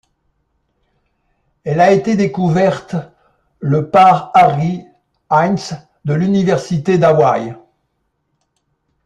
Elle 1.63 1.79
a 1.79 1.91
été 1.91 2.15
découverte 2.15 2.95
le 3.59 3.91
par 3.91 4.31
Ari 4.33 4.83
Heinze 5.29 5.77
de 6.05 6.15
l'Université 6.15 6.97
d'Hawaï. 6.97 7.55